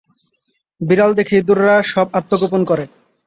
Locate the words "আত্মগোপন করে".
2.19-2.85